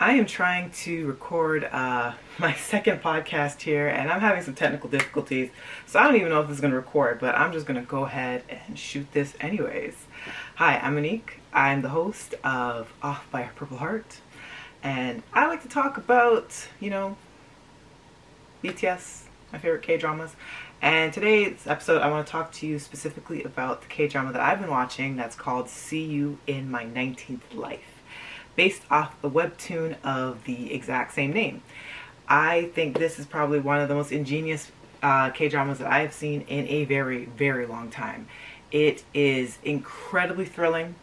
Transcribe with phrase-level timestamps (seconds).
[0.00, 4.88] I am trying to record uh, my second podcast here, and I'm having some technical
[4.88, 5.50] difficulties,
[5.88, 7.80] so I don't even know if this is going to record, but I'm just going
[7.80, 10.06] to go ahead and shoot this anyways.
[10.54, 11.40] Hi, I'm Monique.
[11.52, 14.20] I'm the host of Off by a Purple Heart,
[14.84, 17.16] and I like to talk about, you know,
[18.62, 20.36] BTS, my favorite K dramas.
[20.80, 24.42] And today's episode, I want to talk to you specifically about the K drama that
[24.42, 27.97] I've been watching that's called See You in My 19th Life
[28.58, 31.62] based off the webtoon of the exact same name.
[32.28, 36.12] I think this is probably one of the most ingenious uh, K-dramas that I have
[36.12, 38.26] seen in a very, very long time.
[38.72, 40.96] It is incredibly thrilling.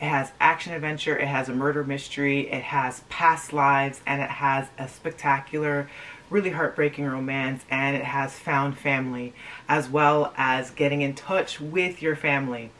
[0.00, 4.28] It has action adventure, it has a murder mystery, it has past lives, and it
[4.28, 5.88] has a spectacular,
[6.28, 9.32] really heartbreaking romance, and it has found family,
[9.68, 12.72] as well as getting in touch with your family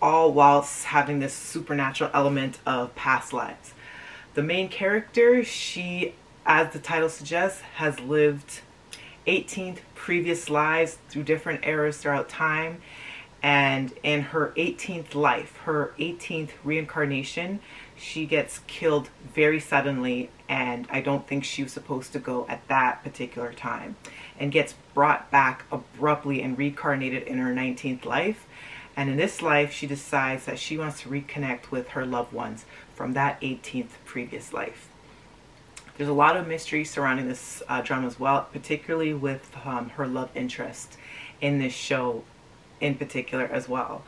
[0.00, 3.74] all whilst having this supernatural element of past lives.
[4.34, 6.14] The main character, she,
[6.46, 8.60] as the title suggests, has lived
[9.26, 12.80] 18 previous lives through different eras throughout time.
[13.40, 17.60] And in her 18th life, her 18th reincarnation,
[17.96, 20.30] she gets killed very suddenly.
[20.48, 23.96] And I don't think she was supposed to go at that particular time.
[24.40, 28.46] And gets brought back abruptly and reincarnated in her 19th life
[28.98, 32.64] and in this life, she decides that she wants to reconnect with her loved ones
[32.96, 34.88] from that 18th previous life.
[35.96, 40.08] There's a lot of mystery surrounding this uh, drama as well, particularly with um, her
[40.08, 40.96] love interest
[41.40, 42.24] in this show
[42.80, 44.02] in particular as well.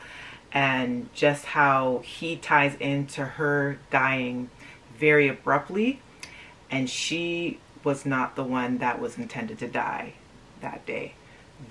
[0.50, 4.50] And just how he ties into her dying
[4.98, 6.00] very abruptly.
[6.68, 10.14] And she was not the one that was intended to die
[10.62, 11.14] that day.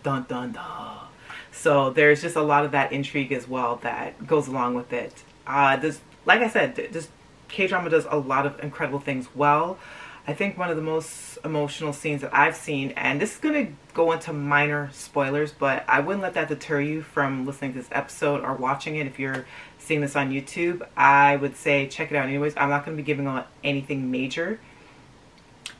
[0.03, 1.09] Dun dun dun.
[1.51, 5.23] So there's just a lot of that intrigue as well that goes along with it.
[5.45, 7.09] Uh, this, like I said, this
[7.47, 9.77] K drama does a lot of incredible things well.
[10.27, 13.65] I think one of the most emotional scenes that I've seen, and this is going
[13.65, 17.79] to go into minor spoilers, but I wouldn't let that deter you from listening to
[17.79, 19.47] this episode or watching it if you're
[19.79, 20.85] seeing this on YouTube.
[20.95, 22.53] I would say check it out anyways.
[22.57, 24.59] I'm not going to be giving on anything major,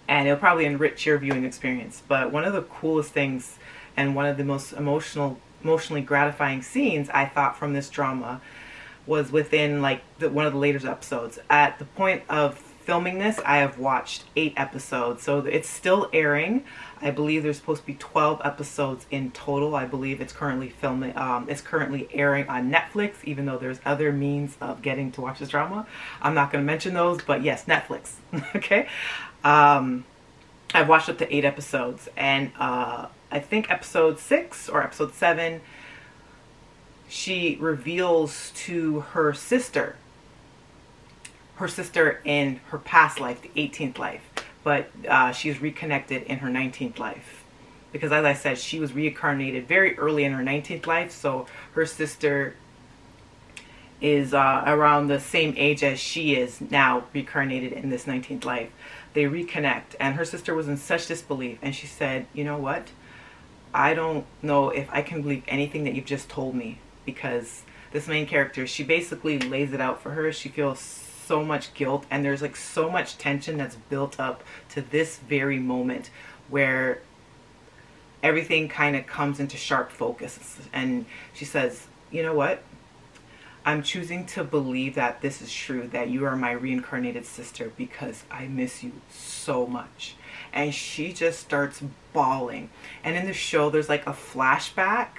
[0.07, 2.01] and it'll probably enrich your viewing experience.
[2.07, 3.59] But one of the coolest things
[3.95, 8.41] and one of the most emotional emotionally gratifying scenes I thought from this drama
[9.05, 11.39] was within like the, one of the later episodes.
[11.49, 12.57] At the point of
[12.89, 16.63] filming this, I have watched eight episodes, so it's still airing.
[17.01, 19.75] I believe there's supposed to be 12 episodes in total.
[19.75, 21.15] I believe it's currently filming.
[21.15, 25.39] Um, it's currently airing on Netflix, even though there's other means of getting to watch
[25.39, 25.85] this drama.
[26.21, 28.13] I'm not going to mention those, but yes, Netflix.
[28.55, 28.87] okay.
[29.43, 30.05] Um,
[30.73, 35.61] I've watched up to eight episodes, and uh, I think episode six or episode seven,
[37.07, 39.95] she reveals to her sister,
[41.55, 44.21] her sister in her past life, the 18th life,
[44.63, 47.43] but uh, she's reconnected in her 19th life.
[47.91, 51.85] Because as I said, she was reincarnated very early in her 19th life, so her
[51.85, 52.55] sister
[54.01, 58.71] is uh, around the same age as she is now reincarnated in this 19th life.
[59.13, 62.89] They reconnect, and her sister was in such disbelief, and she said, You know what?
[63.73, 68.07] I don't know if I can believe anything that you've just told me because this
[68.07, 70.31] main character, she basically lays it out for her.
[70.31, 74.81] She feels so much guilt and there's like so much tension that's built up to
[74.81, 76.09] this very moment
[76.49, 77.01] where
[78.23, 80.57] everything kind of comes into sharp focus.
[80.73, 82.63] And she says, you know what?
[83.69, 88.23] I'm choosing to believe that this is true, that you are my reincarnated sister because
[88.31, 90.15] I miss you so much
[90.51, 92.71] and she just starts bawling.
[93.03, 95.09] And in the show, there's like a flashback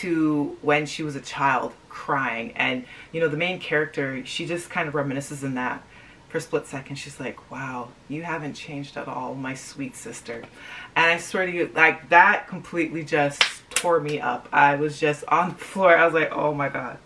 [0.00, 2.50] to when she was a child crying.
[2.56, 5.84] And, you know, the main character, she just kind of reminisces in that
[6.28, 6.96] for a split second.
[6.96, 10.42] She's like, wow, you haven't changed at all, my sweet sister.
[10.96, 14.48] And I swear to you, like, that completely just tore me up.
[14.52, 15.96] I was just on the floor.
[15.96, 16.98] I was like, oh my God.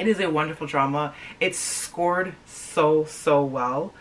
[0.00, 1.14] It is a wonderful drama.
[1.40, 3.92] It's scored so, so well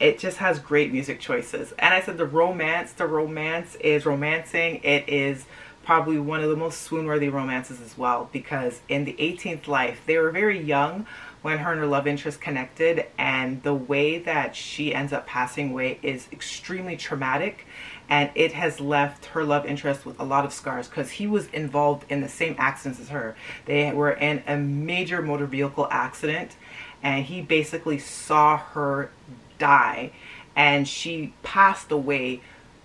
[0.00, 1.72] it just has great music choices.
[1.78, 4.80] And I said the romance, the romance is romancing.
[4.84, 5.46] It is
[5.84, 10.18] probably one of the most swoon-worthy romances as well because in the 18th life, they
[10.18, 11.06] were very young
[11.42, 15.70] when her and her love interest connected and the way that she ends up passing
[15.70, 17.66] away is extremely traumatic
[18.08, 21.46] and it has left her love interest with a lot of scars because he was
[21.48, 23.36] involved in the same accidents as her.
[23.66, 26.56] They were in a major motor vehicle accident
[27.02, 29.10] and he basically saw her
[29.58, 30.12] die
[30.56, 32.40] and she passed away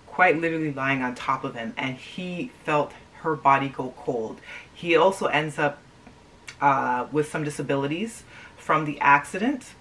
[0.06, 2.92] quite literally lying on top of him and he felt
[3.22, 4.40] her body go cold.
[4.72, 5.80] He also ends up
[6.60, 8.22] uh, with some disabilities
[8.64, 9.74] from the accident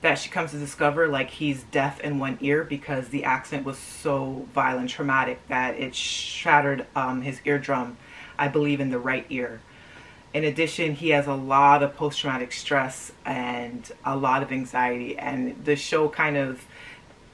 [0.00, 3.76] that she comes to discover like he's deaf in one ear because the accident was
[3.76, 7.96] so violent, traumatic that it shattered um, his eardrum,
[8.38, 9.60] I believe, in the right ear.
[10.32, 15.18] In addition, he has a lot of post traumatic stress and a lot of anxiety,
[15.18, 16.64] and the show kind of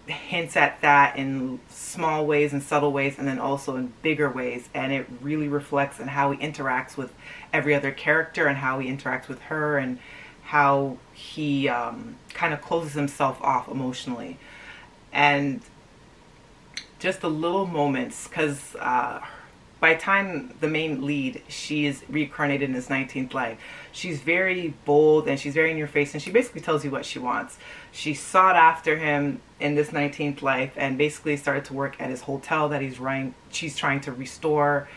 [0.06, 4.69] hints at that in small ways and subtle ways and then also in bigger ways.
[4.75, 7.12] And it really reflects on how he interacts with
[7.53, 9.99] every other character and how he interacts with her and
[10.43, 14.39] how he um, kind of closes himself off emotionally.
[15.12, 15.62] And
[16.99, 19.21] just the little moments because uh,
[19.85, 23.59] by time the main lead she is reincarnated in his 19th life.
[23.93, 27.05] She's very bold and she's very in your face and she basically tells you what
[27.05, 27.59] she wants.
[27.93, 32.23] She sought after him in this 19th life and basically started to work at his
[32.23, 34.89] hotel that he's running she's trying to restore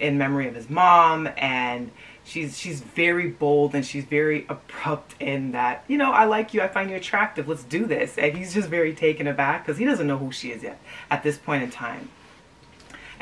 [0.00, 1.28] in memory of his mom.
[1.36, 1.92] And
[2.24, 6.62] she's she's very bold and she's very abrupt in that you know i like you
[6.62, 8.18] i find you attractive let's do this.
[8.18, 11.22] And he's just very taken aback because he doesn't know who she is yet at
[11.22, 12.08] this point in time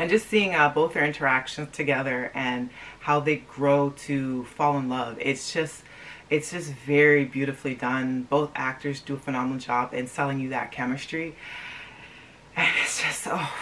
[0.02, 2.68] and just seeing uh, both their interactions together and
[3.00, 5.82] how they grow to fall in love it's just
[6.32, 8.22] it's just very beautifully done.
[8.22, 11.36] Both actors do a phenomenal job in selling you that chemistry.
[12.56, 13.52] And it's just, oh,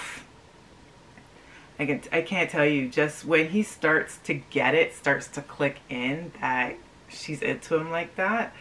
[1.81, 5.43] I, can, I can't tell you, just when he starts to get it, starts to
[5.43, 6.77] click in that
[7.09, 8.55] she's into him like that,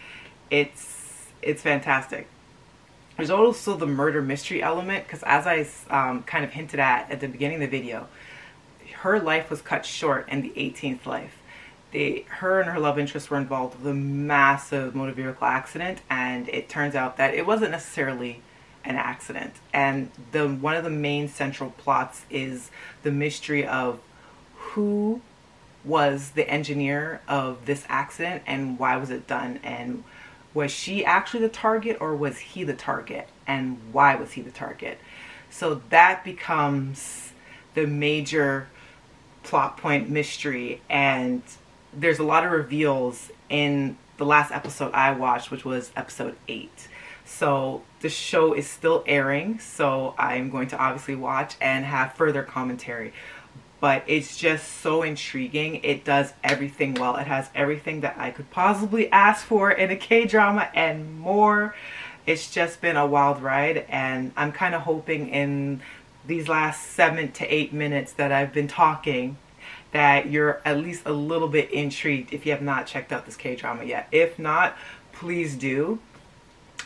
[0.49, 2.27] it's, it's fantastic.
[3.19, 7.19] There's also the murder mystery element because as I um, kind of hinted at at
[7.19, 8.07] the beginning of the video,
[8.99, 11.37] her life was cut short in the 18th life.
[11.91, 16.47] They her and her love interest were involved with a massive motor vehicle accident and
[16.47, 18.41] it turns out that it wasn't necessarily
[18.85, 19.55] an accident.
[19.73, 22.71] And the one of the main central plots is
[23.03, 23.99] the mystery of
[24.55, 25.19] who
[25.83, 30.05] was the engineer of this accident and why was it done and
[30.53, 34.51] was she actually the target or was he the target and why was he the
[34.51, 34.99] target
[35.49, 37.33] so that becomes
[37.73, 38.67] the major
[39.43, 41.41] plot point mystery and
[41.93, 46.87] there's a lot of reveals in the last episode I watched, which was episode eight.
[47.25, 52.43] So the show is still airing, so I'm going to obviously watch and have further
[52.43, 53.13] commentary.
[53.79, 55.81] But it's just so intriguing.
[55.83, 57.15] It does everything well.
[57.15, 61.75] It has everything that I could possibly ask for in a K drama and more.
[62.25, 65.81] It's just been a wild ride, and I'm kind of hoping in
[66.27, 69.37] these last seven to eight minutes that I've been talking
[69.91, 73.35] that you're at least a little bit intrigued if you have not checked out this
[73.35, 74.07] K-drama yet.
[74.11, 74.77] If not,
[75.13, 75.99] please do.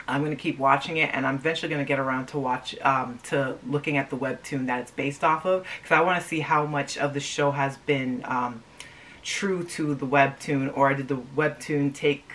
[0.08, 2.76] I'm going to keep watching it and I'm eventually going to get around to watch
[2.82, 6.28] um, to looking at the webtoon that it's based off of because I want to
[6.28, 8.64] see how much of the show has been um,
[9.22, 12.30] true to the webtoon or did the webtoon take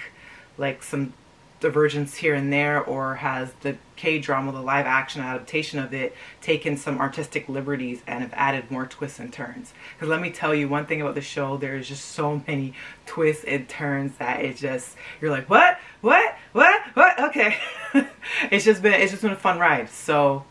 [0.56, 1.12] like some
[1.60, 6.76] divergence here and there or has the K-drama, the live action adaptation of it, taken
[6.76, 9.72] some artistic liberties and have added more twists and turns.
[9.94, 12.74] Because let me tell you one thing about the show, there's just so many
[13.06, 15.78] twists and turns that it just, you're like, what?
[16.00, 16.36] What?
[16.58, 16.82] What?
[16.94, 17.20] What?
[17.20, 17.56] Okay.
[18.50, 19.88] it's just been, it's just been a fun ride.
[19.90, 20.44] So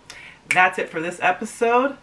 [0.50, 1.98] that's it for this episode.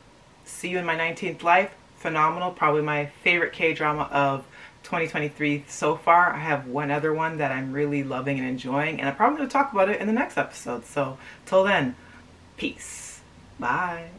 [0.45, 1.71] See you in my 19th life.
[1.97, 2.51] Phenomenal.
[2.51, 4.45] Probably my favorite K-drama of
[4.83, 6.35] 2023 so far.
[6.35, 9.49] I have one other one that I'm really loving and enjoying, and I'm probably going
[9.49, 10.85] to talk about it in the next episode.
[10.85, 11.17] So,
[11.47, 11.97] till then,
[12.59, 13.23] peace.
[13.59, 14.11] Bye.